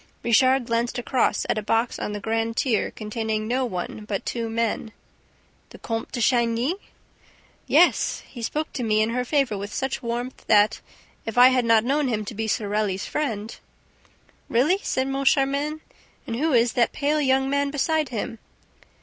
Richard 0.23 0.65
glanced 0.65 0.97
across 0.97 1.45
at 1.47 1.59
a 1.59 1.61
box 1.61 1.99
on 1.99 2.11
the 2.11 2.19
grand 2.19 2.57
tier 2.57 2.89
containing 2.89 3.47
no 3.47 3.65
one 3.65 4.03
but 4.07 4.25
two 4.25 4.49
men. 4.49 4.93
"The 5.69 5.77
Comte 5.77 6.11
de 6.11 6.19
Chagny?" 6.19 6.73
"Yes, 7.67 8.23
he 8.27 8.41
spoke 8.41 8.73
to 8.73 8.81
me 8.81 9.03
in 9.03 9.11
her 9.11 9.23
favor 9.23 9.59
with 9.59 9.71
such 9.71 10.01
warmth 10.01 10.43
that, 10.47 10.81
if 11.27 11.37
I 11.37 11.49
had 11.49 11.65
not 11.65 11.83
known 11.83 12.07
him 12.07 12.25
to 12.25 12.33
be 12.33 12.47
Sorelli's 12.47 13.05
friend..." 13.05 13.55
"Really? 14.49 14.69
Really?" 14.69 14.79
said 14.83 15.05
Moncharmin. 15.07 15.81
"And 16.25 16.35
who 16.35 16.51
is 16.51 16.73
that 16.73 16.93
pale 16.93 17.21
young 17.21 17.47
man 17.47 17.69
beside 17.69 18.09
him?" 18.09 18.39